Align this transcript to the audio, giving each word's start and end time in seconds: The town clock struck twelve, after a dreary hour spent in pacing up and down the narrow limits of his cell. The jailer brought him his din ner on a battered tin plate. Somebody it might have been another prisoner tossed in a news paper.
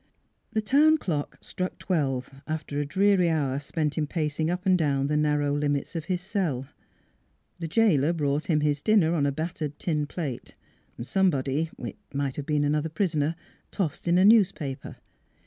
The 0.51 0.63
town 0.63 0.97
clock 0.97 1.37
struck 1.41 1.77
twelve, 1.77 2.41
after 2.47 2.79
a 2.79 2.87
dreary 2.87 3.29
hour 3.29 3.59
spent 3.59 3.99
in 3.99 4.07
pacing 4.07 4.49
up 4.49 4.65
and 4.65 4.75
down 4.75 5.05
the 5.05 5.15
narrow 5.15 5.55
limits 5.55 5.95
of 5.95 6.05
his 6.05 6.21
cell. 6.21 6.67
The 7.59 7.67
jailer 7.67 8.11
brought 8.11 8.47
him 8.47 8.61
his 8.61 8.81
din 8.81 9.01
ner 9.01 9.13
on 9.13 9.27
a 9.27 9.31
battered 9.31 9.77
tin 9.77 10.07
plate. 10.07 10.55
Somebody 11.03 11.69
it 11.77 11.95
might 12.15 12.35
have 12.37 12.47
been 12.47 12.63
another 12.63 12.89
prisoner 12.89 13.35
tossed 13.69 14.07
in 14.07 14.17
a 14.17 14.25
news 14.25 14.51
paper. 14.51 14.95